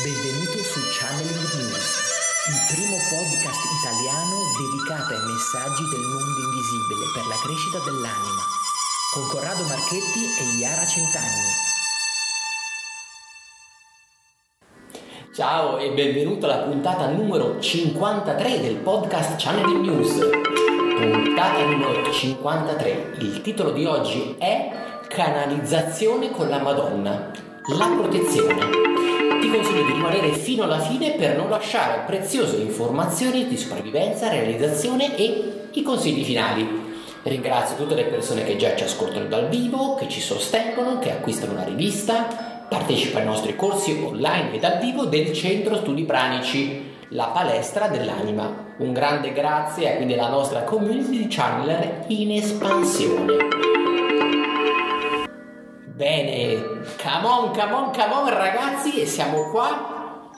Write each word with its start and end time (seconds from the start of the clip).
Benvenuto 0.00 0.56
su 0.56 0.80
Channeling 0.88 1.52
News, 1.52 1.84
il 2.48 2.74
primo 2.74 2.96
podcast 3.12 3.60
italiano 3.76 4.40
dedicato 4.56 5.12
ai 5.12 5.20
messaggi 5.20 5.84
del 5.90 6.00
mondo 6.00 6.40
invisibile 6.48 7.12
per 7.12 7.26
la 7.28 7.36
crescita 7.44 7.78
dell'anima, 7.84 8.40
con 9.12 9.28
Corrado 9.28 9.62
Marchetti 9.64 10.24
e 10.40 10.56
Iara 10.56 10.86
Centanni. 10.86 11.52
Ciao 15.34 15.76
e 15.76 15.92
benvenuto 15.92 16.46
alla 16.46 16.62
puntata 16.62 17.10
numero 17.10 17.60
53 17.60 18.60
del 18.62 18.76
podcast 18.76 19.36
Channeling 19.36 19.84
News. 19.84 20.14
Puntata 20.96 21.66
numero 21.66 22.10
53. 22.10 23.16
Il 23.18 23.42
titolo 23.42 23.72
di 23.72 23.84
oggi 23.84 24.36
è 24.38 24.72
Canalizzazione 25.06 26.30
con 26.30 26.48
la 26.48 26.62
Madonna. 26.62 27.30
La 27.78 27.86
protezione 27.94 28.91
rimanere 30.02 30.32
fino 30.32 30.64
alla 30.64 30.80
fine 30.80 31.12
per 31.12 31.36
non 31.36 31.48
lasciare 31.48 32.02
preziose 32.04 32.56
informazioni 32.56 33.46
di 33.46 33.56
sopravvivenza, 33.56 34.28
realizzazione 34.28 35.16
e 35.16 35.68
i 35.70 35.82
consigli 35.82 36.24
finali. 36.24 36.80
Ringrazio 37.22 37.76
tutte 37.76 37.94
le 37.94 38.04
persone 38.04 38.42
che 38.42 38.56
già 38.56 38.74
ci 38.74 38.82
ascoltano 38.82 39.26
dal 39.26 39.48
vivo, 39.48 39.94
che 39.94 40.08
ci 40.08 40.20
sostengono, 40.20 40.98
che 40.98 41.12
acquistano 41.12 41.54
la 41.54 41.62
rivista, 41.62 42.66
partecipano 42.68 43.20
ai 43.20 43.30
nostri 43.30 43.54
corsi 43.54 43.92
online 44.04 44.54
e 44.54 44.58
dal 44.58 44.78
vivo 44.80 45.04
del 45.04 45.32
Centro 45.32 45.76
Studi 45.76 46.02
Pranici, 46.02 46.90
la 47.10 47.26
palestra 47.26 47.86
dell'anima. 47.86 48.74
Un 48.78 48.92
grande 48.92 49.32
grazie 49.32 49.92
a 49.92 49.96
quindi 49.96 50.14
alla 50.14 50.30
nostra 50.30 50.62
community 50.62 51.18
di 51.18 51.26
channeler 51.28 52.06
in 52.08 52.32
espansione. 52.32 53.81
Bene, 56.02 56.82
come 57.00 57.26
on, 57.28 57.50
come 57.52 57.72
on, 57.74 57.92
come 57.92 58.12
on 58.12 58.28
ragazzi 58.28 59.00
e 59.00 59.06
siamo 59.06 59.50
qua 59.50 60.30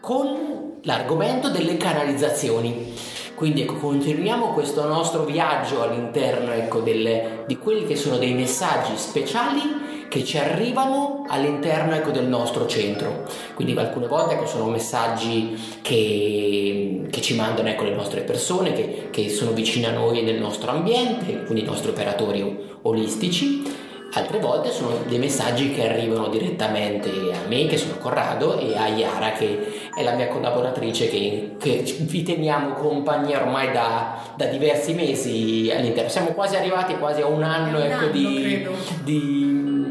con 0.00 0.78
l'argomento 0.80 1.50
delle 1.50 1.76
canalizzazioni. 1.76 2.94
Quindi 3.34 3.60
ecco, 3.60 3.74
continuiamo 3.74 4.54
questo 4.54 4.86
nostro 4.86 5.24
viaggio 5.24 5.82
all'interno 5.82 6.52
ecco, 6.52 6.80
delle, 6.80 7.44
di 7.46 7.58
quelli 7.58 7.84
che 7.84 7.96
sono 7.96 8.16
dei 8.16 8.32
messaggi 8.32 8.96
speciali 8.96 10.06
che 10.08 10.24
ci 10.24 10.38
arrivano 10.38 11.26
all'interno 11.28 11.94
ecco, 11.94 12.10
del 12.10 12.26
nostro 12.26 12.66
centro. 12.66 13.26
Quindi 13.52 13.76
alcune 13.76 14.06
volte 14.06 14.36
ecco, 14.36 14.46
sono 14.46 14.70
messaggi 14.70 15.80
che, 15.82 17.08
che 17.10 17.20
ci 17.20 17.34
mandano 17.34 17.68
ecco, 17.68 17.84
le 17.84 17.94
nostre 17.94 18.22
persone, 18.22 18.72
che, 18.72 19.08
che 19.10 19.28
sono 19.28 19.50
vicine 19.50 19.88
a 19.88 19.92
noi 19.92 20.22
nel 20.22 20.40
nostro 20.40 20.70
ambiente, 20.70 21.42
quindi 21.42 21.60
i 21.60 21.66
nostri 21.66 21.90
operatori 21.90 22.76
olistici 22.80 23.86
Altre 24.10 24.38
volte 24.38 24.70
sono 24.70 24.96
dei 25.06 25.18
messaggi 25.18 25.70
che 25.70 25.86
arrivano 25.86 26.28
direttamente 26.28 27.10
a 27.10 27.46
me, 27.46 27.66
che 27.66 27.76
sono 27.76 27.98
Corrado, 27.98 28.58
e 28.58 28.74
a 28.74 28.88
Iara, 28.88 29.32
che 29.32 29.90
è 29.94 30.02
la 30.02 30.14
mia 30.14 30.28
collaboratrice, 30.28 31.08
che, 31.08 31.56
che 31.58 31.82
vi 32.00 32.22
teniamo 32.22 32.72
compagnia 32.72 33.42
ormai 33.42 33.70
da, 33.70 34.18
da, 34.34 34.46
diversi 34.46 34.94
mesi 34.94 35.70
all'interno. 35.74 36.08
Siamo 36.08 36.32
quasi 36.32 36.56
arrivati 36.56 36.96
quasi 36.96 37.20
a 37.20 37.26
un 37.26 37.42
anno, 37.42 37.80
ecco, 37.80 38.04
anno 38.04 38.10
di, 38.10 38.66
di, 39.04 39.88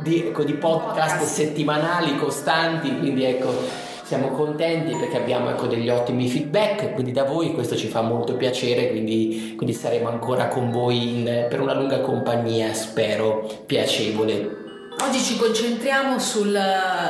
di, 0.00 0.26
ecco, 0.28 0.44
di 0.44 0.54
podcast 0.54 1.24
settimanali 1.24 2.16
costanti, 2.16 2.96
quindi 2.96 3.24
ecco 3.24 3.83
siamo 4.04 4.28
contenti 4.28 4.94
perché 4.94 5.16
abbiamo 5.16 5.48
ecco, 5.48 5.66
degli 5.66 5.88
ottimi 5.88 6.28
feedback, 6.28 6.92
quindi 6.92 7.12
da 7.12 7.24
voi 7.24 7.54
questo 7.54 7.74
ci 7.74 7.88
fa 7.88 8.02
molto 8.02 8.34
piacere, 8.34 8.90
quindi, 8.90 9.54
quindi 9.56 9.74
saremo 9.74 10.08
ancora 10.08 10.48
con 10.48 10.70
voi 10.70 11.08
in, 11.08 11.46
per 11.48 11.60
una 11.60 11.72
lunga 11.74 12.00
compagnia, 12.00 12.72
spero 12.74 13.48
piacevole. 13.64 14.62
Oggi 15.00 15.18
ci 15.18 15.36
concentriamo 15.36 16.18
sul, 16.18 16.56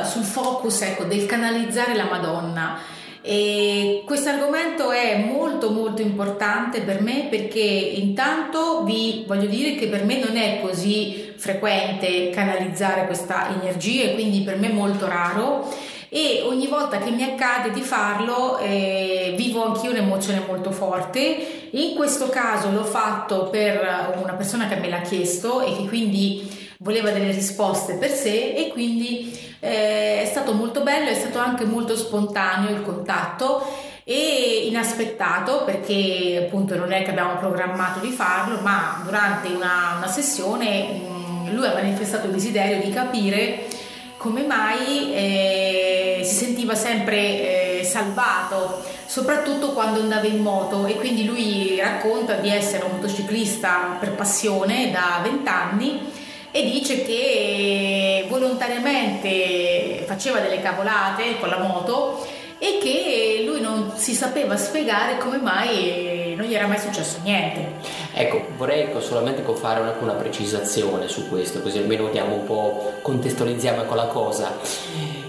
sul 0.05 0.23
focus 0.23 0.81
ecco, 0.81 1.03
del 1.03 1.25
canalizzare 1.25 1.95
la 1.95 2.05
Madonna. 2.09 2.79
E 3.21 4.03
questo 4.05 4.29
argomento 4.29 4.91
è 4.91 5.17
molto 5.17 5.71
molto 5.71 6.01
importante 6.03 6.81
per 6.81 7.01
me 7.01 7.25
perché 7.27 7.59
intanto 7.59 8.83
vi 8.83 9.23
voglio 9.25 9.47
dire 9.47 9.73
che 9.73 9.87
per 9.87 10.05
me 10.05 10.19
non 10.19 10.37
è 10.37 10.59
così 10.61 11.33
frequente 11.35 12.29
canalizzare 12.29 13.07
questa 13.07 13.49
energia 13.59 14.03
e 14.03 14.13
quindi 14.13 14.41
per 14.41 14.59
me 14.59 14.69
è 14.69 14.73
molto 14.73 15.07
raro 15.07 15.67
e 16.15 16.43
ogni 16.45 16.67
volta 16.67 16.99
che 16.99 17.09
mi 17.09 17.23
accade 17.23 17.71
di 17.71 17.81
farlo 17.81 18.57
eh, 18.59 19.33
vivo 19.35 19.65
anch'io 19.65 19.91
un'emozione 19.91 20.45
molto 20.47 20.71
forte. 20.71 21.67
In 21.71 21.93
questo 21.93 22.29
caso 22.29 22.71
l'ho 22.71 22.85
fatto 22.85 23.49
per 23.49 24.15
una 24.21 24.31
persona 24.35 24.65
che 24.69 24.77
me 24.77 24.87
l'ha 24.87 25.01
chiesto 25.01 25.59
e 25.59 25.75
che 25.75 25.89
quindi 25.89 26.73
voleva 26.79 27.09
delle 27.09 27.31
risposte 27.31 27.95
per 27.95 28.11
sé 28.11 28.53
e 28.53 28.69
quindi 28.69 29.37
eh, 29.59 30.21
è 30.21 30.25
stato 30.25 30.53
molto 30.53 30.83
bello, 30.83 31.09
è 31.09 31.15
stato 31.15 31.39
anche 31.39 31.65
molto 31.65 31.97
spontaneo 31.97 32.69
il 32.69 32.81
contatto 32.81 33.67
e 34.05 34.67
inaspettato 34.69 35.65
perché 35.65 36.45
appunto 36.45 36.77
non 36.77 36.93
è 36.93 37.03
che 37.03 37.09
abbiamo 37.09 37.35
programmato 37.35 37.99
di 37.99 38.11
farlo, 38.11 38.61
ma 38.61 39.01
durante 39.03 39.49
una, 39.49 39.95
una 39.97 40.07
sessione 40.07 40.83
mh, 40.83 41.53
lui 41.53 41.65
ha 41.65 41.73
manifestato 41.73 42.27
il 42.27 42.31
desiderio 42.31 42.81
di 42.81 42.89
capire 42.89 43.83
come 44.25 44.41
mai 44.41 45.13
eh, 45.13 46.04
si 46.25 46.35
sentiva 46.35 46.75
sempre 46.75 47.79
eh, 47.79 47.83
salvato, 47.83 48.83
soprattutto 49.05 49.73
quando 49.73 49.99
andava 50.01 50.25
in 50.25 50.39
moto 50.41 50.85
e 50.85 50.95
quindi 50.95 51.25
lui 51.25 51.79
racconta 51.79 52.33
di 52.35 52.49
essere 52.49 52.83
un 52.85 52.91
motociclista 52.93 53.97
per 53.99 54.13
passione 54.13 54.91
da 54.91 55.19
20 55.23 55.47
anni 55.47 56.11
e 56.51 56.63
dice 56.69 57.03
che 57.03 58.25
volontariamente 58.29 60.03
faceva 60.05 60.39
delle 60.39 60.61
cavolate 60.61 61.39
con 61.39 61.49
la 61.49 61.57
moto 61.57 62.25
e 62.57 62.79
che 62.81 63.43
lui 63.45 63.61
non 63.61 63.91
si 63.95 64.13
sapeva 64.13 64.55
spiegare 64.55 65.17
come 65.17 65.37
mai 65.37 66.33
non 66.35 66.45
gli 66.45 66.53
era 66.53 66.67
mai 66.67 66.79
successo 66.79 67.19
niente. 67.23 67.73
Ecco, 68.13 68.45
vorrei 68.57 68.89
solamente 68.99 69.43
fare 69.55 69.79
una, 69.79 69.95
una 69.99 70.13
precisazione 70.13 71.07
su 71.07 71.27
questo, 71.27 71.61
così 71.61 71.79
almeno 71.79 72.05
vediamo 72.05 72.35
un 72.35 72.45
po', 72.45 72.93
contestualizziamo 73.01 73.83
con 73.83 73.97
la 73.97 74.07
cosa. 74.07 74.53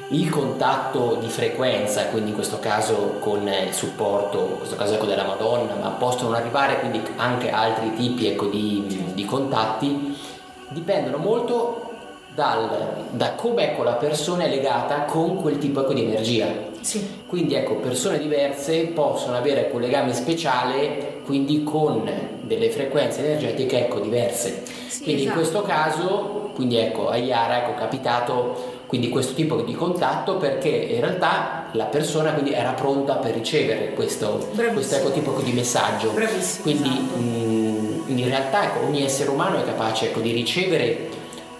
Il 0.09 0.31
contatto 0.31 1.17
di 1.21 1.29
frequenza, 1.29 2.07
quindi 2.07 2.31
in 2.31 2.37
questo 2.37 2.61
caso 2.61 3.17
con 3.19 3.49
il 3.49 3.75
supporto, 3.75 4.51
in 4.53 4.59
questo 4.59 4.77
caso 4.77 4.95
ecco 4.95 5.07
della 5.07 5.25
Madonna, 5.25 5.75
ma 5.75 5.89
possono 5.89 6.37
arrivare 6.37 6.79
quindi 6.79 7.03
anche 7.17 7.51
altri 7.51 7.93
tipi 7.95 8.29
ecco, 8.29 8.47
di, 8.47 9.11
di 9.15 9.25
contatti, 9.25 10.17
dipendono 10.69 11.17
molto 11.17 11.91
dal, 12.37 13.07
da 13.11 13.33
come 13.33 13.73
ecco, 13.73 13.83
la 13.83 13.95
persona 13.95 14.45
è 14.45 14.49
legata 14.49 15.03
con 15.07 15.41
quel 15.41 15.59
tipo 15.59 15.81
ecco, 15.81 15.93
di 15.93 16.05
energia. 16.05 16.47
Sì. 16.83 17.25
Quindi 17.27 17.55
ecco, 17.55 17.75
persone 17.77 18.19
diverse 18.19 18.87
possono 18.87 19.37
avere 19.37 19.71
un 19.73 19.81
legame 19.81 20.15
speciale 20.15 21.23
quindi 21.25 21.65
con 21.65 22.09
delle 22.43 22.71
frequenze 22.71 23.25
energetiche 23.25 23.87
ecco, 23.87 23.99
diverse. 23.99 24.63
Sì, 24.87 25.03
quindi 25.03 25.23
esatto. 25.23 25.37
in 25.37 25.45
questo 25.45 25.63
caso, 25.63 26.51
quindi 26.55 26.77
ecco, 26.77 27.09
a 27.09 27.17
Iara 27.17 27.63
ecco, 27.63 27.73
è 27.73 27.75
capitato 27.75 28.75
quindi 28.87 29.09
questo 29.09 29.35
tipo 29.35 29.57
di 29.63 29.75
contatto 29.75 30.37
perché 30.37 30.69
in 30.69 31.01
realtà 31.01 31.67
la 31.73 31.85
persona 31.85 32.33
quindi 32.33 32.53
era 32.53 32.73
pronta 32.73 33.15
per 33.15 33.35
ricevere 33.35 33.93
questo, 33.95 34.49
questo 34.73 34.97
ecco, 34.97 35.11
tipo 35.11 35.33
di 35.43 35.53
messaggio. 35.53 36.11
Bravissimo, 36.11 36.63
quindi 36.63 36.89
esatto. 36.89 37.17
mh, 37.19 38.19
in 38.19 38.29
realtà 38.29 38.65
ecco, 38.65 38.87
ogni 38.87 39.03
essere 39.03 39.31
umano 39.31 39.59
è 39.59 39.65
capace 39.65 40.07
ecco, 40.07 40.21
di 40.21 40.33
ricevere 40.33 41.09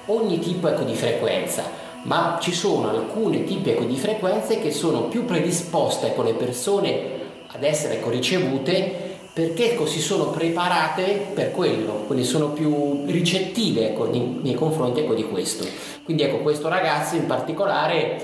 ogni 0.07 0.39
tipo 0.39 0.69
ecco, 0.69 0.85
di 0.85 0.95
frequenza, 0.95 1.65
ma 2.03 2.39
ci 2.41 2.53
sono 2.53 2.91
alcune 2.91 3.45
tipi 3.45 3.71
ecco, 3.71 3.85
di 3.85 3.97
frequenze 3.97 4.61
che 4.61 4.71
sono 4.71 5.03
più 5.03 5.25
predisposte 5.25 6.15
con 6.15 6.27
ecco, 6.27 6.39
le 6.39 6.45
persone 6.45 7.01
ad 7.49 7.65
essere 7.65 7.95
ecco, 7.95 8.11
ricevute 8.11 9.06
perché 9.37 9.77
si 9.85 10.01
sono 10.01 10.31
preparate 10.31 11.27
per 11.35 11.51
quello, 11.51 12.05
quindi 12.07 12.25
sono 12.25 12.53
più 12.53 13.05
ricettive 13.05 13.91
ecco, 13.91 14.09
nei, 14.09 14.41
nei, 14.43 14.55
confronti 14.55 15.01
ecco, 15.01 15.13
di 15.13 15.25
questo. 15.25 15.67
Quindi 16.05 16.23
ecco, 16.23 16.39
questo 16.39 16.71
ragazzo 16.71 17.17
in 17.17 17.27
particolare 17.27 18.17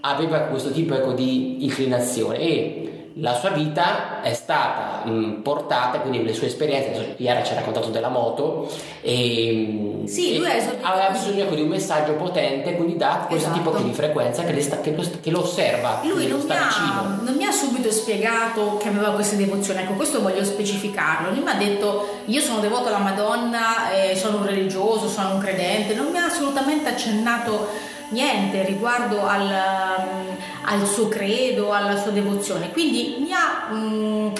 aveva 0.00 0.40
questo 0.40 0.70
tipo 0.70 0.92
ecco, 0.92 1.12
di 1.12 1.64
inclinazione 1.64 2.38
e 2.38 2.97
la 3.14 3.34
sua 3.34 3.50
vita 3.50 4.20
è 4.22 4.32
stata 4.32 5.04
mh, 5.04 5.40
portata, 5.42 5.98
quindi 6.00 6.22
le 6.22 6.32
sue 6.32 6.46
esperienze, 6.46 7.14
Iara 7.16 7.42
ci 7.42 7.52
ha 7.52 7.56
raccontato 7.56 7.88
della 7.88 8.08
moto, 8.08 8.70
e, 9.00 10.02
sì, 10.06 10.36
e 10.36 10.78
aveva 10.82 11.10
bisogno 11.10 11.42
ecco, 11.42 11.54
di 11.54 11.62
un 11.62 11.68
messaggio 11.68 12.12
potente, 12.12 12.76
quindi 12.76 12.96
da 12.96 13.24
questo 13.26 13.50
esatto. 13.50 13.70
tipo 13.70 13.82
di 13.82 13.92
frequenza 13.92 14.44
che, 14.44 14.60
sta, 14.60 14.80
che, 14.80 14.94
lo, 14.94 15.04
che 15.20 15.30
lo, 15.30 15.40
osserva. 15.40 16.00
Lui 16.04 16.28
non 16.28 16.40
sta 16.40 16.54
mi, 16.54 16.60
ha, 16.60 17.18
non 17.22 17.34
mi, 17.34 17.44
ha, 17.44 17.50
subito 17.50 17.90
spiegato 17.90 18.76
che 18.76 18.88
aveva 18.88 19.10
questa 19.10 19.36
devozione, 19.36 19.82
ecco 19.82 19.94
questo 19.94 20.20
voglio 20.20 20.44
specificarlo, 20.44 21.30
lui 21.30 21.40
mi 21.40 21.50
ha 21.50 21.54
detto 21.54 22.20
io 22.26 22.40
sono 22.40 22.60
devoto 22.60 22.88
alla 22.88 22.98
Madonna, 22.98 23.90
eh, 23.90 24.14
sono 24.14 24.38
un 24.38 24.46
religioso, 24.46 25.08
sono 25.08 25.34
un 25.34 25.40
credente, 25.40 25.94
non 25.94 26.10
mi 26.12 26.18
ha 26.18 26.26
assolutamente 26.26 26.88
accennato 26.88 27.68
niente 28.10 28.64
riguardo 28.64 29.26
al, 29.26 29.42
um, 29.42 30.36
al, 30.62 30.86
suo 30.86 31.08
credo, 31.08 31.72
alla 31.72 32.00
sua 32.00 32.10
devozione. 32.10 32.70
Quindi 32.70 33.16
mi 33.20 33.32
ha, 33.32 33.68
um, 33.70 34.32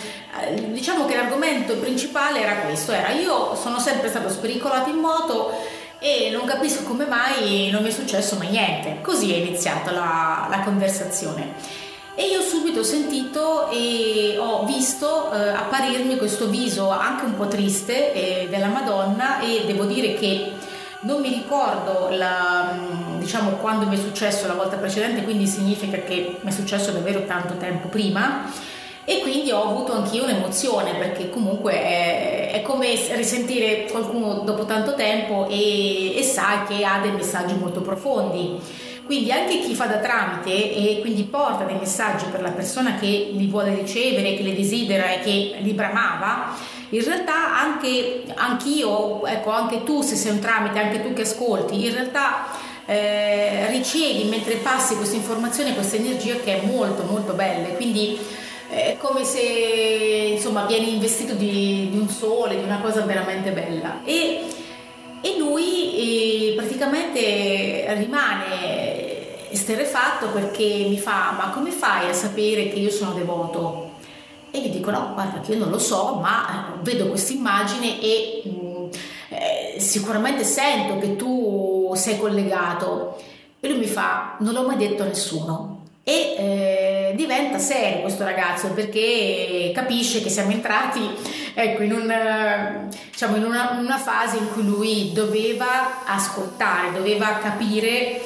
diciamo 0.68 1.04
che 1.06 1.16
l'argomento 1.16 1.76
principale 1.76 2.40
era 2.40 2.56
questo, 2.56 2.92
era 2.92 3.10
io 3.10 3.54
sono 3.54 3.78
sempre 3.78 4.08
stato 4.08 4.28
spericolato 4.28 4.90
in 4.90 4.96
moto 4.96 5.52
e 6.00 6.30
non 6.30 6.46
capisco 6.46 6.84
come 6.84 7.06
mai 7.06 7.70
non 7.70 7.82
mi 7.82 7.88
è 7.88 7.92
successo 7.92 8.36
mai 8.36 8.50
niente. 8.50 8.98
Così 9.02 9.32
è 9.32 9.36
iniziata 9.36 9.90
la, 9.90 10.46
la 10.48 10.60
conversazione. 10.60 11.86
E 12.14 12.26
io 12.26 12.40
subito 12.40 12.80
ho 12.80 12.84
sentito 12.84 13.70
e 13.70 14.34
ho 14.38 14.64
visto 14.64 15.32
eh, 15.32 15.50
apparirmi 15.50 16.16
questo 16.16 16.48
viso 16.48 16.90
anche 16.90 17.24
un 17.24 17.36
po' 17.36 17.46
triste 17.46 18.12
eh, 18.12 18.48
della 18.50 18.66
Madonna 18.66 19.38
e 19.38 19.62
devo 19.66 19.84
dire 19.84 20.14
che 20.14 20.50
non 21.00 21.20
mi 21.20 21.28
ricordo 21.28 22.08
la, 22.10 22.76
diciamo, 23.18 23.50
quando 23.52 23.86
mi 23.86 23.96
è 23.96 23.98
successo 23.98 24.46
la 24.46 24.54
volta 24.54 24.76
precedente, 24.76 25.22
quindi 25.22 25.46
significa 25.46 25.98
che 25.98 26.38
mi 26.40 26.50
è 26.50 26.52
successo 26.52 26.90
davvero 26.90 27.24
tanto 27.24 27.56
tempo 27.56 27.88
prima 27.88 28.50
e 29.04 29.20
quindi 29.20 29.50
ho 29.50 29.62
avuto 29.62 29.94
anch'io 29.94 30.24
un'emozione 30.24 30.94
perché 30.96 31.30
comunque 31.30 31.72
è, 31.72 32.50
è 32.52 32.62
come 32.62 32.94
risentire 33.14 33.86
qualcuno 33.90 34.40
dopo 34.40 34.66
tanto 34.66 34.94
tempo 34.94 35.48
e, 35.48 36.18
e 36.18 36.22
sa 36.22 36.64
che 36.68 36.84
ha 36.84 36.98
dei 37.00 37.12
messaggi 37.12 37.54
molto 37.54 37.80
profondi. 37.80 38.60
Quindi 39.06 39.32
anche 39.32 39.60
chi 39.60 39.74
fa 39.74 39.86
da 39.86 39.96
tramite 40.00 40.50
e 40.50 40.98
quindi 41.00 41.22
porta 41.22 41.64
dei 41.64 41.76
messaggi 41.76 42.26
per 42.30 42.42
la 42.42 42.50
persona 42.50 42.96
che 42.96 43.30
li 43.32 43.46
vuole 43.46 43.74
ricevere, 43.74 44.34
che 44.34 44.42
li 44.42 44.54
desidera 44.54 45.10
e 45.10 45.20
che 45.20 45.56
li 45.60 45.72
bramava, 45.72 46.54
in 46.90 47.04
realtà 47.04 47.58
anche 47.58 48.24
anch'io, 48.34 49.26
ecco 49.26 49.50
anche 49.50 49.84
tu 49.84 50.02
se 50.02 50.16
sei 50.16 50.32
un 50.32 50.38
tramite, 50.38 50.78
anche 50.78 51.02
tu 51.02 51.12
che 51.12 51.22
ascolti, 51.22 51.84
in 51.84 51.92
realtà 51.92 52.46
eh, 52.86 53.66
ricevi 53.68 54.24
mentre 54.24 54.54
passi 54.56 54.96
questa 54.96 55.16
informazione, 55.16 55.74
questa 55.74 55.96
energia 55.96 56.36
che 56.36 56.62
è 56.62 56.66
molto 56.66 57.02
molto 57.02 57.34
bella. 57.34 57.68
Quindi 57.74 58.18
è 58.70 58.96
come 58.98 59.24
se 59.24 59.40
insomma 59.40 60.64
vieni 60.64 60.94
investito 60.94 61.34
di, 61.34 61.88
di 61.90 61.98
un 61.98 62.08
sole, 62.08 62.56
di 62.56 62.62
una 62.62 62.80
cosa 62.80 63.02
veramente 63.02 63.50
bella. 63.50 64.00
E, 64.04 64.46
e 65.20 65.36
lui 65.38 66.52
eh, 66.52 66.54
praticamente 66.54 67.84
rimane 67.94 69.50
esterrefatto 69.50 70.28
perché 70.28 70.86
mi 70.88 70.98
fa 70.98 71.34
ma 71.36 71.50
come 71.50 71.70
fai 71.70 72.08
a 72.08 72.14
sapere 72.14 72.68
che 72.68 72.78
io 72.78 72.90
sono 72.90 73.12
devoto? 73.12 73.87
E 74.50 74.60
gli 74.60 74.70
dico 74.70 74.90
no, 74.90 75.12
guarda 75.14 75.40
che 75.40 75.52
io 75.52 75.58
non 75.58 75.70
lo 75.70 75.78
so, 75.78 76.18
ma 76.20 76.74
eh, 76.74 76.78
vedo 76.82 77.08
questa 77.08 77.32
immagine 77.32 78.00
e 78.00 78.42
mh, 78.44 78.50
mm, 78.50 78.88
eh, 79.30 79.80
sicuramente 79.80 80.44
sento 80.44 80.98
che 80.98 81.16
tu 81.16 81.92
sei 81.94 82.18
collegato. 82.18 83.20
E 83.60 83.68
lui 83.68 83.78
mi 83.78 83.86
fa, 83.86 84.36
non 84.38 84.54
l'ho 84.54 84.66
mai 84.66 84.76
detto 84.76 85.02
a 85.02 85.06
nessuno. 85.06 85.76
E 86.04 86.34
eh, 86.38 87.12
diventa 87.16 87.58
serio 87.58 88.00
questo 88.00 88.24
ragazzo 88.24 88.68
perché 88.68 89.72
capisce 89.74 90.22
che 90.22 90.30
siamo 90.30 90.52
entrati 90.52 91.06
ecco, 91.52 91.82
in, 91.82 91.92
un, 91.92 92.88
diciamo, 93.10 93.36
in 93.36 93.44
una, 93.44 93.76
una 93.78 93.98
fase 93.98 94.38
in 94.38 94.50
cui 94.50 94.64
lui 94.64 95.12
doveva 95.12 96.06
ascoltare, 96.06 96.92
doveva 96.92 97.38
capire 97.42 98.22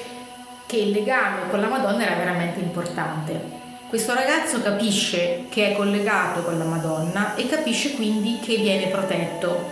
che 0.66 0.76
il 0.76 0.90
legame 0.92 1.50
con 1.50 1.60
la 1.60 1.66
Madonna 1.66 2.04
era 2.04 2.14
veramente 2.14 2.60
importante. 2.60 3.62
Questo 3.93 4.15
ragazzo 4.15 4.62
capisce 4.62 5.44
che 5.50 5.71
è 5.71 5.77
collegato 5.77 6.41
con 6.41 6.56
la 6.56 6.65
Madonna 6.65 7.35
e 7.35 7.47
capisce 7.47 7.93
quindi 7.93 8.39
che 8.41 8.56
viene 8.56 8.87
protetto. 8.87 9.71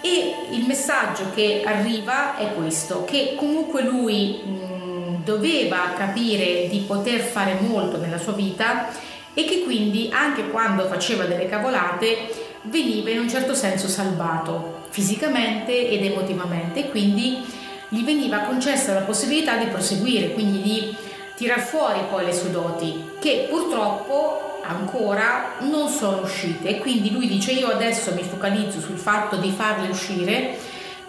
E 0.00 0.32
il 0.52 0.64
messaggio 0.64 1.32
che 1.34 1.64
arriva 1.66 2.36
è 2.36 2.54
questo, 2.54 3.04
che 3.04 3.34
comunque 3.36 3.82
lui 3.82 4.42
mh, 4.44 5.24
doveva 5.24 5.92
capire 5.96 6.68
di 6.68 6.84
poter 6.86 7.18
fare 7.18 7.58
molto 7.58 7.96
nella 7.96 8.18
sua 8.18 8.30
vita 8.30 8.90
e 9.34 9.44
che 9.44 9.64
quindi 9.64 10.08
anche 10.12 10.50
quando 10.50 10.86
faceva 10.86 11.24
delle 11.24 11.48
cavolate 11.48 12.28
veniva 12.62 13.10
in 13.10 13.18
un 13.18 13.28
certo 13.28 13.54
senso 13.54 13.88
salvato 13.88 14.84
fisicamente 14.90 15.90
ed 15.90 16.04
emotivamente 16.04 16.78
e 16.78 16.90
quindi 16.90 17.44
gli 17.88 18.04
veniva 18.04 18.38
concessa 18.38 18.94
la 18.94 19.00
possibilità 19.00 19.56
di 19.56 19.66
proseguire, 19.66 20.32
quindi 20.32 20.62
di 20.62 20.96
tirar 21.38 21.60
fuori 21.60 22.00
poi 22.10 22.24
le 22.24 22.32
sue 22.32 22.50
doti 22.50 23.12
che 23.20 23.46
purtroppo 23.48 24.58
ancora 24.62 25.52
non 25.60 25.88
sono 25.88 26.22
uscite. 26.22 26.68
E 26.68 26.78
quindi 26.78 27.12
lui 27.12 27.28
dice 27.28 27.52
io 27.52 27.68
adesso 27.68 28.12
mi 28.12 28.24
focalizzo 28.24 28.80
sul 28.80 28.98
fatto 28.98 29.36
di 29.36 29.50
farle 29.50 29.88
uscire 29.88 30.58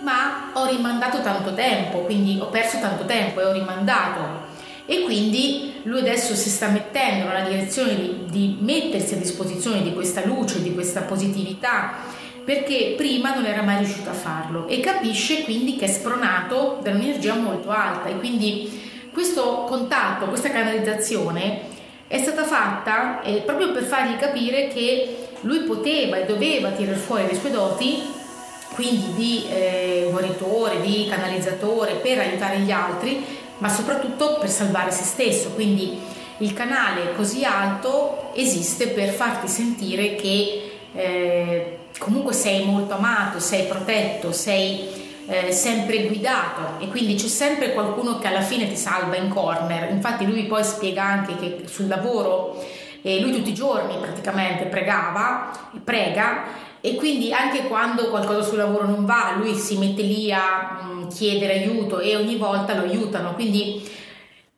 ma 0.02 0.52
ho 0.54 0.66
rimandato 0.68 1.22
tanto 1.22 1.54
tempo 1.54 2.00
quindi 2.02 2.40
ho 2.40 2.48
perso 2.48 2.80
tanto 2.80 3.06
tempo 3.06 3.42
e 3.42 3.46
ho 3.46 3.52
rimandato. 3.52 4.48
E 4.86 5.02
quindi 5.04 5.82
lui 5.84 6.00
adesso 6.00 6.36
si 6.36 6.50
sta 6.50 6.68
mettendo 6.68 7.26
nella 7.26 7.48
direzione 7.48 7.96
di, 7.96 8.26
di 8.30 8.58
mettersi 8.60 9.16
a 9.16 9.18
disposizione 9.18 9.82
di 9.82 9.94
questa 9.94 10.24
luce, 10.26 10.62
di 10.62 10.74
questa 10.74 11.02
positività 11.02 11.94
perché 12.46 12.94
prima 12.98 13.34
non 13.34 13.46
era 13.46 13.62
mai 13.62 13.80
riuscito 13.80 14.10
a 14.10 14.14
farlo. 14.14 14.68
E 14.68 14.80
capisce 14.80 15.44
quindi 15.44 15.76
che 15.76 15.86
è 15.86 15.88
spronato 15.88 16.80
da 16.84 16.92
un'energia 16.92 17.36
molto 17.36 17.70
alta. 17.70 18.10
E 18.10 18.18
quindi 18.18 18.89
questo 19.20 19.66
contatto, 19.68 20.28
questa 20.28 20.50
canalizzazione 20.50 21.64
è 22.08 22.18
stata 22.20 22.46
fatta 22.46 23.22
eh, 23.22 23.42
proprio 23.42 23.74
per 23.74 23.84
fargli 23.84 24.16
capire 24.16 24.70
che 24.70 25.28
lui 25.42 25.60
poteva 25.64 26.16
e 26.16 26.24
doveva 26.24 26.70
tirare 26.70 26.96
fuori 26.96 27.28
le 27.28 27.36
sue 27.36 27.52
doti, 27.52 28.02
quindi 28.76 29.14
di 29.16 29.46
eh, 29.52 30.08
guaritore, 30.10 30.80
di 30.80 31.06
canalizzatore, 31.10 31.96
per 31.96 32.20
aiutare 32.20 32.60
gli 32.60 32.72
altri, 32.72 33.22
ma 33.58 33.68
soprattutto 33.68 34.38
per 34.40 34.50
salvare 34.50 34.92
se 34.92 35.04
stesso. 35.04 35.50
Quindi 35.50 36.00
il 36.38 36.54
canale 36.54 37.14
così 37.14 37.44
alto 37.44 38.32
esiste 38.36 38.88
per 38.88 39.10
farti 39.10 39.50
sentire 39.50 40.16
che 40.16 40.72
eh, 40.94 41.78
comunque 41.98 42.32
sei 42.32 42.64
molto 42.64 42.94
amato, 42.94 43.42
sei 43.42 43.66
protetto, 43.66 44.32
sei 44.32 44.99
eh, 45.30 45.52
sempre 45.52 46.08
guidato 46.08 46.84
e 46.84 46.88
quindi 46.88 47.14
c'è 47.14 47.28
sempre 47.28 47.74
qualcuno 47.74 48.18
che 48.18 48.28
alla 48.28 48.42
fine 48.42 48.68
ti 48.68 48.76
salva 48.76 49.16
in 49.16 49.30
corner. 49.30 49.92
Infatti 49.92 50.26
lui 50.26 50.46
poi 50.46 50.64
spiega 50.64 51.04
anche 51.04 51.36
che 51.36 51.68
sul 51.68 51.88
lavoro 51.88 52.66
eh, 53.04 53.22
lui 53.22 53.32
tutti 53.32 53.50
i 53.50 53.54
giorni 53.54 53.96
praticamente 53.98 54.66
pregava 54.66 55.52
e 55.74 55.80
prega 55.80 56.68
e 56.82 56.96
quindi 56.96 57.32
anche 57.32 57.68
quando 57.68 58.10
qualcosa 58.10 58.42
sul 58.42 58.58
lavoro 58.58 58.88
non 58.88 59.06
va 59.06 59.36
lui 59.38 59.54
si 59.54 59.78
mette 59.78 60.02
lì 60.02 60.32
a 60.32 60.80
mh, 60.82 60.92
mm, 60.92 61.08
chiedere 61.10 61.60
aiuto 61.60 62.00
e 62.00 62.16
ogni 62.16 62.36
volta 62.36 62.74
lo 62.74 62.82
aiutano. 62.82 63.36
Quindi 63.36 63.88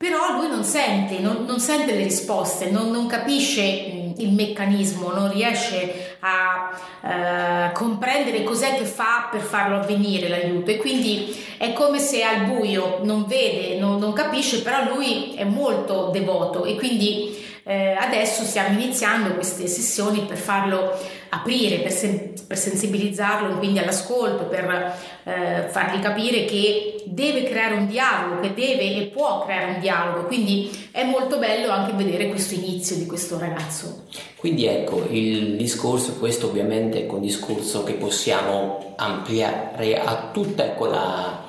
però 0.01 0.35
lui 0.35 0.47
non 0.49 0.63
sente, 0.63 1.19
non, 1.19 1.45
non 1.45 1.59
sente 1.59 1.93
le 1.93 2.01
risposte, 2.01 2.71
non, 2.71 2.89
non 2.89 3.05
capisce 3.05 3.61
mm, 3.61 4.11
il 4.17 4.33
meccanismo, 4.33 5.11
non 5.11 5.31
riesce 5.31 6.17
a 6.21 7.67
eh, 7.67 7.71
comprendere 7.71 8.41
cos'è 8.43 8.77
che 8.77 8.85
fa 8.85 9.29
per 9.31 9.41
farlo 9.41 9.75
avvenire 9.75 10.27
l'aiuto 10.27 10.71
e 10.71 10.77
quindi 10.77 11.37
è 11.57 11.71
come 11.73 11.99
se 11.99 12.23
al 12.23 12.45
buio 12.45 13.01
non 13.03 13.27
vede, 13.27 13.77
non, 13.77 13.99
non 13.99 14.11
capisce, 14.13 14.63
però 14.63 14.91
lui 14.91 15.35
è 15.35 15.43
molto 15.43 16.09
devoto. 16.11 16.65
E 16.65 16.75
quindi 16.77 17.37
eh, 17.63 17.93
adesso 17.93 18.43
stiamo 18.43 18.79
iniziando 18.79 19.35
queste 19.35 19.67
sessioni 19.67 20.21
per 20.21 20.37
farlo 20.37 20.97
aprire, 21.33 21.79
per, 21.79 21.91
sen- 21.91 22.33
per 22.45 22.57
sensibilizzarlo 22.57 23.57
quindi 23.57 23.79
all'ascolto, 23.79 24.45
per 24.45 24.95
eh, 25.23 25.67
fargli 25.69 26.01
capire 26.01 26.45
che 26.45 27.03
deve 27.05 27.43
creare 27.43 27.75
un 27.75 27.87
dialogo, 27.87 28.41
che 28.41 28.53
deve 28.53 28.95
e 28.95 29.05
può 29.07 29.43
creare 29.45 29.73
un 29.73 29.79
dialogo. 29.79 30.25
Quindi 30.27 30.89
è 30.91 31.03
molto 31.03 31.37
bello 31.37 31.71
anche 31.71 31.93
vedere 31.93 32.27
questo 32.27 32.53
inizio 32.53 32.97
di 32.97 33.05
questo 33.05 33.39
ragazzo. 33.39 34.03
Quindi 34.35 34.65
ecco, 34.65 35.05
il 35.09 35.55
discorso, 35.55 36.17
questo 36.17 36.47
ovviamente 36.47 37.07
è 37.07 37.09
un 37.09 37.21
discorso 37.21 37.83
che 37.83 37.93
possiamo 37.93 38.93
ampliare 38.97 39.99
a 39.99 40.31
tutta 40.33 40.65
ecco, 40.65 40.87
la, 40.87 41.43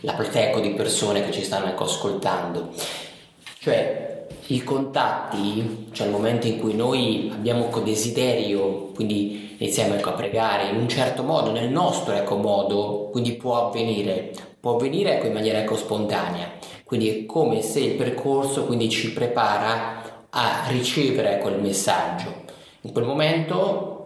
la 0.00 0.12
platea 0.14 0.48
ecco, 0.48 0.60
di 0.60 0.70
persone 0.70 1.24
che 1.24 1.30
ci 1.30 1.44
stanno 1.44 1.66
ecco, 1.66 1.84
ascoltando. 1.84 2.70
Cioè, 3.60 4.07
i 4.46 4.62
contatti, 4.62 5.88
cioè 5.92 6.06
il 6.06 6.12
momento 6.12 6.46
in 6.46 6.58
cui 6.58 6.74
noi 6.74 7.30
abbiamo 7.32 7.66
ecco, 7.66 7.80
desiderio, 7.80 8.90
quindi 8.94 9.56
iniziamo 9.58 9.94
ecco, 9.94 10.10
a 10.10 10.12
pregare 10.12 10.68
in 10.68 10.76
un 10.76 10.88
certo 10.88 11.22
modo, 11.22 11.50
nel 11.50 11.70
nostro 11.70 12.14
ecco, 12.14 12.36
modo, 12.36 13.08
quindi 13.10 13.34
può 13.34 13.66
avvenire, 13.66 14.32
può 14.58 14.74
avvenire 14.74 15.16
ecco, 15.16 15.26
in 15.26 15.32
maniera 15.32 15.58
ecco, 15.58 15.76
spontanea, 15.76 16.52
quindi 16.84 17.08
è 17.08 17.26
come 17.26 17.62
se 17.62 17.80
il 17.80 17.94
percorso 17.94 18.64
quindi, 18.64 18.88
ci 18.88 19.12
prepara 19.12 20.26
a 20.30 20.64
ricevere 20.68 21.36
ecco, 21.36 21.50
messaggio. 21.50 22.46
In 22.82 22.92
quel 22.92 23.04
momento 23.04 23.98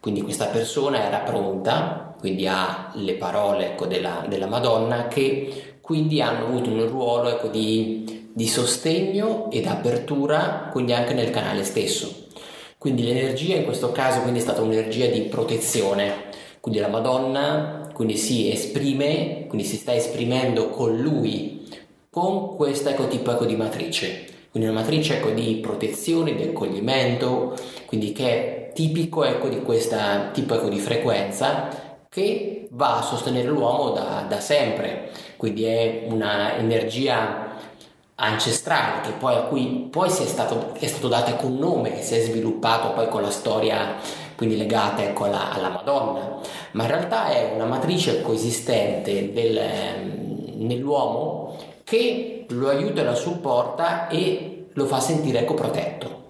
quindi 0.00 0.22
questa 0.22 0.46
persona 0.46 1.04
era 1.04 1.18
pronta, 1.18 2.14
quindi 2.18 2.46
ha 2.46 2.92
le 2.94 3.14
parole 3.14 3.72
ecco, 3.72 3.86
della, 3.86 4.24
della 4.28 4.46
Madonna 4.46 5.08
che 5.08 5.78
quindi 5.80 6.20
hanno 6.20 6.46
avuto 6.46 6.70
un 6.70 6.86
ruolo 6.86 7.28
ecco, 7.28 7.48
di 7.48 8.15
di 8.36 8.46
sostegno 8.46 9.50
ed 9.50 9.64
apertura 9.64 10.68
quindi 10.70 10.92
anche 10.92 11.14
nel 11.14 11.30
canale 11.30 11.64
stesso. 11.64 12.26
Quindi 12.76 13.02
l'energia 13.02 13.56
in 13.56 13.64
questo 13.64 13.92
caso 13.92 14.20
quindi 14.20 14.40
è 14.40 14.42
stata 14.42 14.60
un'energia 14.60 15.06
di 15.06 15.22
protezione, 15.22 16.24
quindi 16.60 16.78
la 16.78 16.88
Madonna 16.88 17.88
quindi 17.94 18.18
si 18.18 18.52
esprime, 18.52 19.46
quindi 19.48 19.66
si 19.66 19.76
sta 19.76 19.94
esprimendo 19.94 20.68
con 20.68 21.00
lui, 21.00 21.66
con 22.10 22.56
questa 22.56 22.90
ecco, 22.90 23.08
tipo 23.08 23.32
ecco, 23.32 23.46
di 23.46 23.56
matrice, 23.56 24.26
quindi 24.50 24.68
una 24.68 24.80
matrice 24.80 25.16
ecco, 25.16 25.30
di 25.30 25.54
protezione, 25.62 26.34
di 26.34 26.42
accoglimento, 26.42 27.56
quindi 27.86 28.12
che 28.12 28.28
è 28.28 28.72
tipico 28.74 29.24
ecco, 29.24 29.48
di 29.48 29.62
questo 29.62 29.96
tipo 30.32 30.56
ecco, 30.56 30.68
di 30.68 30.78
frequenza 30.78 31.68
che 32.10 32.68
va 32.72 32.98
a 32.98 33.02
sostenere 33.02 33.48
l'uomo 33.48 33.92
da, 33.92 34.26
da 34.28 34.40
sempre, 34.40 35.10
quindi 35.38 35.64
è 35.64 36.04
una 36.10 36.58
energia 36.58 37.45
ancestrale 38.16 39.02
che 39.02 39.12
poi 39.12 39.34
a 39.34 39.42
cui 39.42 39.88
poi 39.90 40.08
è 40.08 40.10
stato, 40.10 40.74
è 40.78 40.86
stato 40.86 41.08
dato 41.08 41.34
con 41.36 41.56
nome, 41.56 41.92
che 41.92 42.02
si 42.02 42.14
è 42.14 42.20
sviluppato 42.20 42.92
poi 42.92 43.08
con 43.08 43.22
la 43.22 43.30
storia 43.30 43.96
quindi 44.36 44.56
legata 44.56 45.02
ecco, 45.02 45.24
alla, 45.24 45.52
alla, 45.52 45.70
Madonna, 45.70 46.38
ma 46.72 46.82
in 46.82 46.88
realtà 46.88 47.28
è 47.28 47.52
una 47.54 47.64
matrice 47.64 48.20
coesistente 48.20 49.32
del, 49.32 49.60
nell'uomo 50.56 51.56
che 51.84 52.44
lo 52.50 52.68
aiuta 52.68 53.00
e 53.00 53.04
lo 53.04 53.14
supporta 53.14 54.08
e 54.08 54.66
lo 54.72 54.86
fa 54.86 55.00
sentire 55.00 55.40
ecco, 55.40 55.54
protetto. 55.54 56.24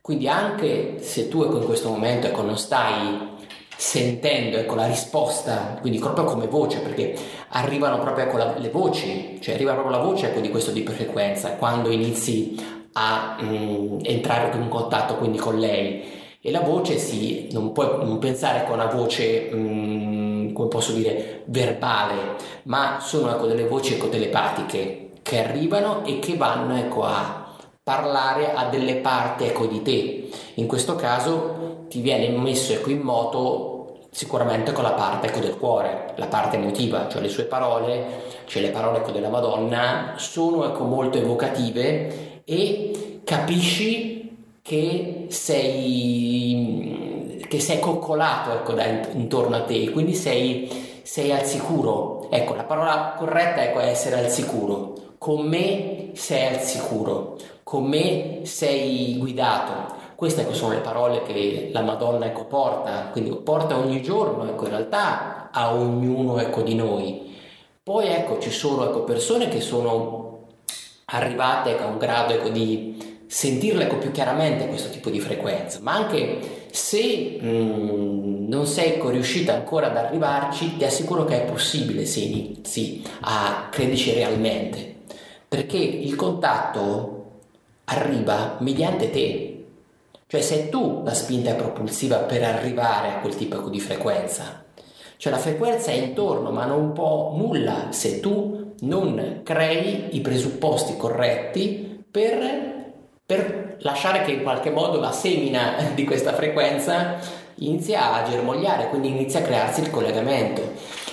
Quindi 0.00 0.28
anche 0.28 0.96
se 1.00 1.28
tu 1.28 1.42
ecco, 1.42 1.58
in 1.58 1.64
questo 1.64 1.88
momento 1.90 2.26
ecco, 2.26 2.42
non 2.42 2.58
stai 2.58 3.30
sentendo 3.76 4.56
ecco, 4.56 4.74
la 4.74 4.86
risposta, 4.86 5.78
quindi 5.80 5.98
proprio 5.98 6.24
come 6.24 6.46
voce, 6.46 6.78
perché 6.78 7.14
arrivano 7.48 7.98
proprio 7.98 8.24
ecco, 8.24 8.36
la, 8.36 8.56
le 8.56 8.70
voci, 8.70 9.38
cioè 9.40 9.54
arriva 9.54 9.72
proprio 9.72 9.96
la 9.96 10.02
voce 10.02 10.28
ecco, 10.28 10.40
di 10.40 10.50
questo 10.50 10.72
tipo 10.72 10.90
di 10.90 10.96
frequenza, 10.96 11.52
quando 11.56 11.90
inizi 11.90 12.56
a 12.92 13.36
mh, 13.40 13.46
mm, 13.46 13.98
entrare 14.02 14.56
in 14.56 14.68
contatto 14.68 15.16
quindi 15.16 15.38
con 15.38 15.58
lei. 15.58 16.20
E 16.44 16.50
la 16.50 16.60
voce 16.60 16.98
si, 16.98 17.48
non 17.52 17.70
puoi 17.72 18.04
non 18.04 18.18
pensare 18.18 18.64
che 18.64 18.72
una 18.72 18.86
voce, 18.86 19.48
mh, 19.52 19.56
mm, 19.56 20.52
come 20.52 20.68
posso 20.68 20.92
dire, 20.92 21.42
verbale, 21.46 22.36
ma 22.64 22.98
sono 23.00 23.30
ecco, 23.30 23.46
delle 23.46 23.66
voci 23.66 23.94
ecco, 23.94 24.08
telepatiche 24.08 25.10
che 25.22 25.44
arrivano 25.44 26.04
e 26.04 26.18
che 26.18 26.36
vanno 26.36 26.76
ecco, 26.76 27.04
a 27.04 27.41
parlare 27.82 28.54
a 28.54 28.66
delle 28.66 28.96
parti 28.96 29.44
ecco, 29.44 29.66
di 29.66 29.82
te. 29.82 30.28
In 30.54 30.66
questo 30.66 30.94
caso 30.94 31.86
ti 31.88 32.00
viene 32.00 32.28
messo 32.28 32.72
ecco, 32.72 32.90
in 32.90 33.00
moto 33.00 34.06
sicuramente 34.10 34.72
con 34.72 34.84
la 34.84 34.92
parte 34.92 35.28
ecco, 35.28 35.40
del 35.40 35.56
cuore, 35.56 36.12
la 36.16 36.26
parte 36.26 36.56
emotiva, 36.56 37.08
cioè 37.08 37.22
le 37.22 37.28
sue 37.28 37.44
parole, 37.44 38.22
cioè 38.44 38.62
le 38.62 38.70
parole 38.70 38.98
ecco, 38.98 39.10
della 39.10 39.30
Madonna, 39.30 40.14
sono 40.16 40.66
ecco, 40.66 40.84
molto 40.84 41.18
evocative 41.18 42.42
e 42.44 43.20
capisci 43.24 44.20
che 44.62 45.26
sei, 45.30 47.44
che 47.48 47.58
sei 47.58 47.80
coccolato 47.80 48.52
ecco, 48.52 48.74
da, 48.74 48.84
intorno 48.84 49.56
a 49.56 49.62
te, 49.62 49.90
quindi 49.90 50.14
sei, 50.14 51.00
sei 51.02 51.32
al 51.32 51.44
sicuro. 51.44 52.30
Ecco, 52.30 52.54
la 52.54 52.64
parola 52.64 53.14
corretta 53.18 53.64
ecco, 53.64 53.80
è 53.80 53.88
essere 53.88 54.20
al 54.20 54.30
sicuro. 54.30 54.94
Con 55.22 55.46
me 55.46 56.10
sei 56.14 56.52
al 56.52 56.60
sicuro, 56.62 57.38
con 57.62 57.84
me 57.84 58.40
sei 58.42 59.16
guidato. 59.18 59.94
Queste 60.16 60.52
sono 60.52 60.74
le 60.74 60.80
parole 60.80 61.22
che 61.22 61.70
la 61.72 61.80
Madonna 61.80 62.26
ecco, 62.26 62.46
porta, 62.46 63.10
quindi 63.12 63.30
porta 63.30 63.78
ogni 63.78 64.02
giorno 64.02 64.50
ecco, 64.50 64.64
in 64.64 64.70
realtà 64.70 65.50
a 65.52 65.76
ognuno 65.76 66.40
ecco, 66.40 66.62
di 66.62 66.74
noi. 66.74 67.36
Poi 67.84 68.08
ecco, 68.08 68.40
ci 68.40 68.50
sono 68.50 68.84
ecco, 68.84 69.04
persone 69.04 69.46
che 69.46 69.60
sono 69.60 70.46
arrivate 71.04 71.70
ecco, 71.70 71.84
a 71.84 71.86
un 71.86 71.98
grado 71.98 72.32
ecco, 72.32 72.48
di 72.48 73.20
sentirle 73.28 73.84
ecco, 73.84 73.98
più 73.98 74.10
chiaramente 74.10 74.66
questo 74.66 74.90
tipo 74.90 75.08
di 75.08 75.20
frequenza, 75.20 75.78
ma 75.82 75.92
anche 75.92 76.66
se 76.72 77.38
mh, 77.40 77.46
mm, 77.46 78.48
non 78.48 78.66
sei 78.66 78.94
ecco, 78.94 79.10
riuscita 79.10 79.54
ancora 79.54 79.86
ad 79.86 79.96
arrivarci, 79.96 80.78
ti 80.78 80.84
assicuro 80.84 81.24
che 81.24 81.44
è 81.44 81.48
possibile 81.48 82.06
se 82.06 82.18
inizi 82.18 83.04
a 83.20 83.68
crederci 83.70 84.14
realmente, 84.14 84.91
perché 85.52 85.76
il 85.76 86.16
contatto 86.16 87.40
arriva 87.84 88.56
mediante 88.60 89.10
te, 89.10 89.64
cioè 90.26 90.40
sei 90.40 90.70
tu 90.70 91.02
la 91.04 91.12
spinta 91.12 91.52
propulsiva 91.52 92.20
per 92.20 92.42
arrivare 92.42 93.08
a 93.08 93.18
quel 93.18 93.36
tipo 93.36 93.68
di 93.68 93.78
frequenza. 93.78 94.64
Cioè 95.18 95.30
la 95.30 95.38
frequenza 95.38 95.90
è 95.90 95.94
intorno, 95.96 96.52
ma 96.52 96.64
non 96.64 96.92
può 96.92 97.34
nulla 97.36 97.88
se 97.90 98.20
tu 98.20 98.76
non 98.80 99.40
crei 99.44 100.16
i 100.16 100.22
presupposti 100.22 100.96
corretti 100.96 102.02
per, 102.10 102.92
per 103.26 103.76
lasciare 103.80 104.22
che 104.22 104.30
in 104.30 104.42
qualche 104.42 104.70
modo 104.70 104.98
la 104.98 105.12
semina 105.12 105.74
di 105.94 106.04
questa 106.04 106.32
frequenza 106.32 107.18
inizia 107.56 108.14
a 108.14 108.26
germogliare, 108.26 108.88
quindi 108.88 109.08
inizia 109.08 109.40
a 109.40 109.42
crearsi 109.42 109.82
il 109.82 109.90
collegamento. 109.90 110.62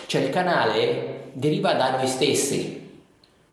Cioè 0.05 0.21
il 0.21 0.29
canale 0.29 1.31
deriva 1.33 1.73
da 1.73 1.97
noi 1.97 2.07
stessi. 2.07 2.78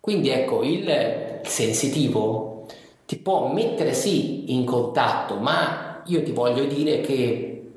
Quindi 0.06 0.28
ecco, 0.28 0.62
il 0.62 1.40
sensitivo 1.42 2.64
ti 3.06 3.16
può 3.16 3.52
mettere 3.52 3.92
sì 3.92 4.54
in 4.54 4.64
contatto, 4.64 5.34
ma 5.34 6.00
io 6.04 6.22
ti 6.22 6.30
voglio 6.30 6.64
dire 6.64 7.00
che 7.00 7.70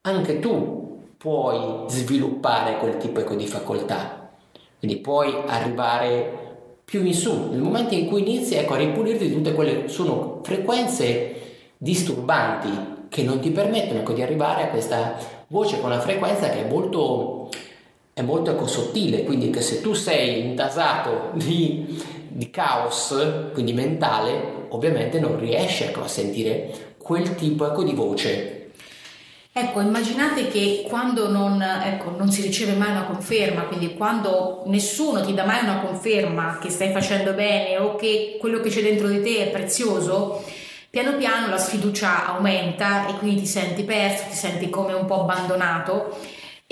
anche 0.00 0.38
tu 0.38 1.02
puoi 1.18 1.84
sviluppare 1.88 2.78
quel 2.78 2.96
tipo 2.96 3.20
ecco, 3.20 3.34
di 3.34 3.46
facoltà, 3.46 4.30
quindi 4.78 4.96
puoi 4.96 5.34
arrivare 5.44 6.78
più 6.82 7.04
in 7.04 7.12
su, 7.12 7.50
nel 7.50 7.60
momento 7.60 7.92
in 7.92 8.06
cui 8.06 8.22
inizi 8.22 8.54
ecco, 8.54 8.72
a 8.72 8.78
ripulirti 8.78 9.30
tutte 9.30 9.52
quelle 9.52 9.88
sono 9.88 10.40
frequenze 10.42 11.42
disturbanti 11.76 12.70
che 13.10 13.22
non 13.22 13.38
ti 13.40 13.50
permettono 13.50 14.00
ecco, 14.00 14.14
di 14.14 14.22
arrivare 14.22 14.62
a 14.62 14.68
questa 14.68 15.18
voce 15.48 15.78
con 15.78 15.90
una 15.90 16.00
frequenza 16.00 16.48
che 16.48 16.64
è 16.64 16.70
molto, 16.70 17.43
è 18.14 18.22
molto 18.22 18.52
ecco, 18.52 18.66
sottile, 18.66 19.24
quindi 19.24 19.50
che 19.50 19.60
se 19.60 19.82
tu 19.82 19.92
sei 19.92 20.40
intasato 20.40 21.32
di 21.34 22.22
di 22.34 22.50
caos, 22.50 23.14
quindi 23.52 23.72
mentale, 23.72 24.66
ovviamente 24.70 25.20
non 25.20 25.38
riesce 25.38 25.86
ecco, 25.86 26.02
a 26.02 26.08
sentire 26.08 26.96
quel 26.98 27.36
tipo 27.36 27.64
ecco, 27.64 27.84
di 27.84 27.92
voce. 27.92 28.70
Ecco, 29.52 29.80
immaginate 29.80 30.48
che 30.48 30.84
quando 30.88 31.28
non, 31.28 31.62
ecco, 31.62 32.10
non, 32.10 32.32
si 32.32 32.42
riceve 32.42 32.72
mai 32.72 32.90
una 32.90 33.04
conferma, 33.04 33.62
quindi 33.62 33.94
quando 33.94 34.64
nessuno 34.66 35.24
ti 35.24 35.32
dà 35.32 35.44
mai 35.44 35.62
una 35.62 35.78
conferma 35.78 36.58
che 36.60 36.70
stai 36.70 36.90
facendo 36.90 37.34
bene 37.34 37.78
o 37.78 37.94
che 37.94 38.36
quello 38.40 38.58
che 38.58 38.68
c'è 38.68 38.82
dentro 38.82 39.06
di 39.06 39.22
te 39.22 39.46
è 39.46 39.50
prezioso, 39.50 40.42
piano 40.90 41.16
piano 41.16 41.48
la 41.48 41.56
sfiducia 41.56 42.26
aumenta 42.26 43.06
e 43.06 43.12
quindi 43.14 43.42
ti 43.42 43.46
senti 43.46 43.84
perso, 43.84 44.24
ti 44.28 44.34
senti 44.34 44.68
come 44.70 44.92
un 44.92 45.06
po' 45.06 45.20
abbandonato 45.20 46.16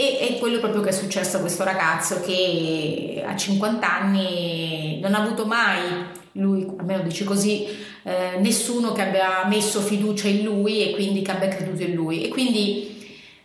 e 0.02 0.18
è 0.18 0.38
quello 0.38 0.58
proprio 0.58 0.80
che 0.82 0.88
è 0.88 0.92
successo 0.92 1.36
a 1.36 1.40
questo 1.40 1.62
ragazzo 1.62 2.20
che 2.20 3.22
a 3.24 3.36
50 3.36 3.92
anni 3.92 4.98
non 5.00 5.14
ha 5.14 5.22
avuto 5.22 5.46
mai, 5.46 6.04
lui 6.32 6.66
almeno 6.76 7.02
dice 7.02 7.24
così, 7.24 7.66
eh, 8.02 8.38
nessuno 8.38 8.92
che 8.92 9.02
abbia 9.02 9.44
messo 9.46 9.80
fiducia 9.80 10.26
in 10.26 10.42
lui 10.42 10.82
e 10.82 10.92
quindi 10.92 11.22
che 11.22 11.30
abbia 11.30 11.48
creduto 11.48 11.82
in 11.82 11.94
lui. 11.94 12.24
E 12.24 12.28
quindi 12.28 13.00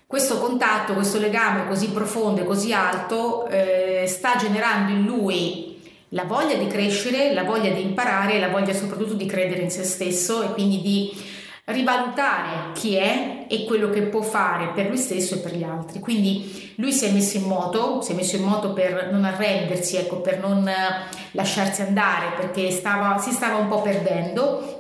questo 0.07 0.39
contatto, 0.39 0.93
questo 0.93 1.19
legame 1.19 1.67
così 1.67 1.89
profondo 1.89 2.41
e 2.41 2.45
così 2.45 2.73
alto 2.73 3.45
eh, 3.47 4.05
sta 4.07 4.37
generando 4.37 4.91
in 4.91 5.03
lui 5.03 5.75
la 6.09 6.23
voglia 6.23 6.55
di 6.55 6.67
crescere, 6.67 7.33
la 7.33 7.43
voglia 7.43 7.71
di 7.71 7.81
imparare, 7.81 8.39
la 8.39 8.49
voglia 8.49 8.73
soprattutto 8.73 9.13
di 9.13 9.25
credere 9.25 9.61
in 9.61 9.69
se 9.69 9.83
stesso 9.83 10.41
e 10.41 10.53
quindi 10.53 10.81
di 10.81 11.11
rivalutare 11.65 12.71
chi 12.73 12.95
è 12.95 13.36
e 13.49 13.65
quello 13.65 13.89
che 13.89 14.03
può 14.03 14.21
fare 14.21 14.71
per 14.73 14.87
lui 14.87 14.97
stesso 14.97 15.35
e 15.35 15.37
per 15.39 15.55
gli 15.55 15.63
altri. 15.63 15.99
Quindi 15.99 16.73
lui 16.75 16.91
si 16.91 17.05
è 17.05 17.11
messo 17.11 17.37
in 17.37 17.43
moto, 17.43 18.01
si 18.01 18.11
è 18.11 18.15
messo 18.15 18.35
in 18.35 18.43
moto 18.43 18.73
per 18.73 19.09
non 19.11 19.23
arrendersi, 19.25 19.97
ecco, 19.97 20.17
per 20.17 20.39
non 20.39 20.69
lasciarsi 21.31 21.81
andare, 21.81 22.35
perché 22.35 22.71
stava, 22.71 23.17
si 23.19 23.31
stava 23.31 23.57
un 23.57 23.67
po' 23.67 23.81
perdendo 23.81 24.75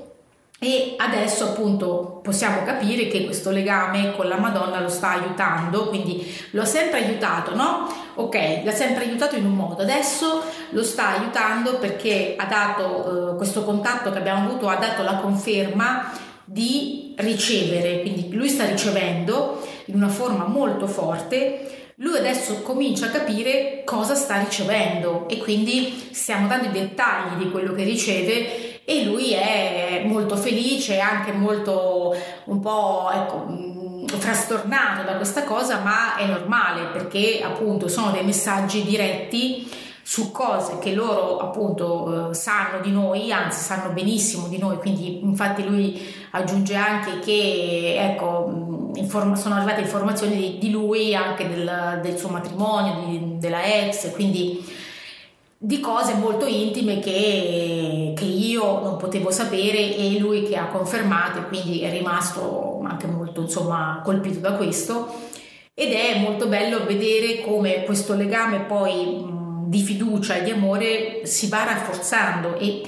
e 0.59 0.95
adesso 0.97 1.43
appunto 1.43 2.19
possiamo 2.23 2.63
capire 2.63 3.07
che 3.09 3.25
questo 3.25 3.51
legame 3.51 4.15
con 4.15 4.27
la 4.27 4.37
Madonna 4.37 4.79
lo 4.79 4.89
sta 4.89 5.11
aiutando, 5.11 5.87
quindi 5.87 6.35
lo 6.51 6.63
ha 6.63 6.65
sempre 6.65 7.05
aiutato, 7.05 7.53
no? 7.53 7.87
Ok, 8.15 8.63
l'ha 8.63 8.71
sempre 8.71 9.03
aiutato 9.03 9.35
in 9.35 9.45
un 9.45 9.53
modo, 9.53 9.83
adesso 9.83 10.41
lo 10.71 10.83
sta 10.83 11.09
aiutando 11.09 11.77
perché 11.77 12.33
ha 12.35 12.45
dato 12.45 13.33
eh, 13.33 13.37
questo 13.37 13.63
contatto 13.63 14.11
che 14.11 14.17
abbiamo 14.17 14.47
avuto, 14.47 14.67
ha 14.67 14.77
dato 14.77 15.03
la 15.03 15.17
conferma 15.17 16.11
di 16.49 17.13
ricevere, 17.17 17.99
quindi 18.01 18.33
lui 18.33 18.47
sta 18.47 18.65
ricevendo 18.65 19.61
in 19.85 19.95
una 19.95 20.07
forma 20.07 20.45
molto 20.45 20.87
forte, 20.87 21.91
lui 21.97 22.17
adesso 22.17 22.61
comincia 22.61 23.07
a 23.07 23.09
capire 23.09 23.81
cosa 23.83 24.15
sta 24.15 24.37
ricevendo 24.37 25.27
e 25.27 25.37
quindi 25.39 26.09
stiamo 26.11 26.47
dando 26.47 26.67
i 26.67 26.71
dettagli 26.71 27.43
di 27.43 27.51
quello 27.51 27.73
che 27.73 27.83
riceve 27.83 28.83
e 28.85 29.03
lui 29.03 29.33
è 29.33 30.03
molto 30.05 30.37
felice, 30.37 30.99
anche 30.99 31.33
molto 31.33 32.15
un 32.45 32.59
po' 32.61 33.09
ecco, 33.13 33.45
mm, 33.49 34.05
frastornato 34.05 35.03
da 35.03 35.15
questa 35.17 35.43
cosa, 35.43 35.79
ma 35.79 36.15
è 36.15 36.25
normale 36.25 36.91
perché 36.93 37.41
appunto 37.43 37.89
sono 37.89 38.11
dei 38.11 38.23
messaggi 38.23 38.83
diretti 38.83 39.67
su 40.09 40.31
cose 40.31 40.79
che 40.79 40.93
loro 40.93 41.37
appunto 41.37 42.29
eh, 42.29 42.33
sanno 42.33 42.79
di 42.79 42.91
noi, 42.91 43.29
anzi 43.33 43.59
sanno 43.59 43.91
benissimo 43.91 44.47
di 44.47 44.57
noi, 44.57 44.77
quindi 44.77 45.21
infatti 45.21 45.65
lui 45.67 46.01
aggiunge 46.31 46.75
anche 46.75 47.19
che 47.19 47.93
ecco, 47.99 48.89
inform- 48.95 49.33
sono 49.33 49.55
arrivate 49.55 49.81
informazioni 49.81 50.37
di, 50.37 50.57
di 50.59 50.71
lui 50.71 51.13
anche 51.13 51.49
del, 51.49 51.99
del 52.01 52.17
suo 52.17 52.29
matrimonio, 52.29 53.05
di, 53.05 53.37
della 53.37 53.65
ex, 53.65 54.13
quindi 54.13 54.63
di 55.57 55.81
cose 55.81 56.13
molto 56.13 56.45
intime 56.45 56.99
che, 56.99 58.13
che, 58.15 58.23
io 58.25 58.79
non 58.79 58.95
potevo 58.95 59.29
sapere 59.29 59.93
e 59.93 60.17
lui 60.19 60.43
che 60.43 60.55
ha 60.55 60.67
confermato 60.67 61.39
e 61.39 61.47
quindi 61.47 61.81
è 61.81 61.91
rimasto 61.91 62.79
anche 62.85 63.07
molto 63.07 63.41
insomma 63.41 63.99
colpito 64.05 64.39
da 64.39 64.53
questo. 64.53 65.13
Ed 65.73 65.91
è 65.91 66.19
molto 66.21 66.47
bello 66.47 66.85
vedere 66.85 67.41
come 67.41 67.83
questo 67.83 68.15
legame 68.15 68.61
poi 68.61 69.35
di 69.67 69.81
fiducia 69.81 70.35
e 70.35 70.43
di 70.43 70.51
amore 70.51 71.25
si 71.25 71.47
va 71.47 71.63
rafforzando 71.63 72.57
e, 72.57 72.81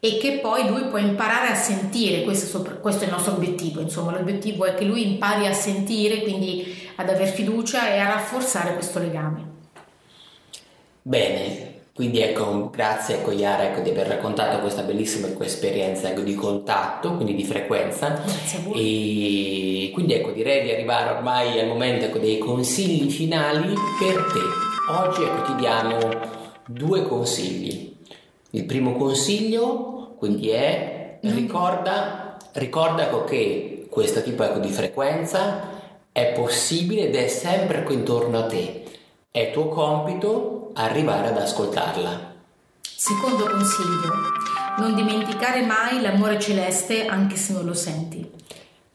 e 0.00 0.18
che 0.18 0.38
poi 0.40 0.66
lui 0.68 0.84
può 0.86 0.98
imparare 0.98 1.48
a 1.48 1.54
sentire, 1.54 2.22
questo, 2.22 2.62
questo, 2.80 3.04
è 3.04 3.06
il 3.06 3.12
nostro 3.12 3.34
obiettivo, 3.34 3.80
insomma 3.80 4.12
l'obiettivo 4.12 4.64
è 4.64 4.74
che 4.74 4.84
lui 4.84 5.06
impari 5.12 5.46
a 5.46 5.52
sentire, 5.52 6.22
quindi 6.22 6.74
ad 6.96 7.08
aver 7.08 7.28
fiducia 7.28 7.92
e 7.92 7.98
a 7.98 8.08
rafforzare 8.08 8.74
questo 8.74 8.98
legame. 8.98 9.50
Bene, 11.02 11.72
quindi 11.94 12.20
ecco, 12.20 12.70
grazie 12.70 13.16
ecco, 13.16 13.32
Iara 13.32 13.64
ecco, 13.64 13.80
di 13.80 13.90
aver 13.90 14.06
raccontato 14.06 14.60
questa 14.60 14.82
bellissima 14.82 15.28
esperienza 15.40 16.08
ecco, 16.08 16.22
di 16.22 16.34
contatto, 16.34 17.16
quindi 17.16 17.34
di 17.34 17.44
frequenza. 17.44 18.08
Grazie 18.08 18.58
a 18.58 18.62
voi. 18.62 19.86
E 19.86 19.90
quindi 19.90 20.14
ecco, 20.14 20.30
direi 20.30 20.62
di 20.62 20.70
arrivare 20.70 21.10
ormai 21.10 21.60
al 21.60 21.66
momento 21.66 22.06
ecco, 22.06 22.18
dei 22.18 22.38
consigli 22.38 23.10
finali 23.10 23.74
per 23.98 24.24
te. 24.32 24.71
Oggi 24.88 25.22
ecco, 25.22 25.42
ti 25.42 25.54
diamo 25.54 25.98
due 26.66 27.02
consigli. 27.02 27.96
Il 28.50 28.64
primo 28.64 28.96
consiglio 28.96 30.14
quindi 30.18 30.48
è 30.50 31.18
ricorda, 31.22 32.36
ricorda 32.54 33.04
ecco, 33.04 33.22
che 33.24 33.86
questo 33.88 34.22
tipo 34.22 34.42
ecco, 34.42 34.58
di 34.58 34.70
frequenza 34.70 35.80
è 36.10 36.32
possibile 36.32 37.02
ed 37.02 37.14
è 37.14 37.28
sempre 37.28 37.84
intorno 37.90 38.38
a 38.38 38.46
te. 38.46 38.82
È 39.30 39.52
tuo 39.52 39.68
compito 39.68 40.70
arrivare 40.74 41.28
ad 41.28 41.38
ascoltarla. 41.38 42.34
Secondo 42.80 43.44
consiglio, 43.48 44.12
non 44.78 44.96
dimenticare 44.96 45.62
mai 45.62 46.00
l'amore 46.00 46.40
celeste 46.40 47.06
anche 47.06 47.36
se 47.36 47.52
non 47.52 47.64
lo 47.64 47.74
senti. 47.74 48.30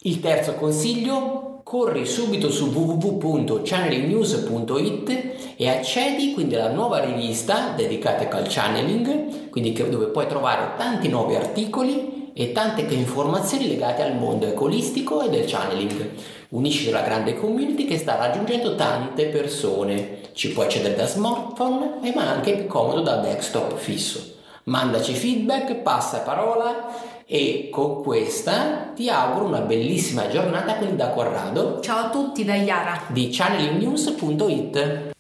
Il 0.08 0.20
terzo 0.22 0.54
consiglio, 0.54 1.60
corri 1.64 2.06
subito 2.06 2.50
su 2.50 2.68
www.channelingnews.it 2.68 5.56
e 5.58 5.68
accedi 5.68 6.34
quindi 6.34 6.56
alla 6.56 6.72
nuova 6.72 7.04
rivista 7.04 7.74
dedicata 7.76 8.38
al 8.38 8.48
channeling, 8.48 9.50
quindi 9.50 9.74
dove 9.74 10.06
puoi 10.06 10.28
trovare 10.28 10.78
tanti 10.78 11.10
nuovi 11.10 11.36
articoli 11.36 12.32
e 12.34 12.54
tante 12.54 12.84
informazioni 12.84 13.68
legate 13.68 14.02
al 14.02 14.16
mondo 14.16 14.46
ecolistico 14.46 15.24
e 15.24 15.30
del 15.30 15.44
channeling. 15.46 16.12
Unisci 16.52 16.90
la 16.90 17.02
grande 17.02 17.36
community 17.36 17.84
che 17.84 17.98
sta 17.98 18.16
raggiungendo 18.16 18.76
tante 18.76 19.26
persone. 19.26 20.20
Ci 20.32 20.54
puoi 20.54 20.68
accedere 20.68 20.96
da 20.96 21.06
smartphone 21.06 22.00
e 22.02 22.14
ma 22.16 22.32
anche 22.32 22.54
più 22.54 22.68
comodo 22.68 23.02
da 23.02 23.18
desktop 23.18 23.76
fisso. 23.76 24.36
Mandaci 24.64 25.14
feedback, 25.14 25.76
passa 25.76 26.20
parola 26.20 27.16
e 27.30 27.68
con 27.70 28.02
questa 28.04 28.94
ti 28.96 29.10
auguro 29.10 29.46
una 29.46 29.60
bellissima 29.60 30.30
giornata 30.30 30.76
quindi 30.76 30.96
da 30.96 31.10
Corrado. 31.10 31.82
Ciao 31.82 32.06
a 32.06 32.10
tutti 32.10 32.46
da 32.46 32.56
Iara 32.56 33.04
di 33.10 33.28
channelingnews.it. 33.30 35.16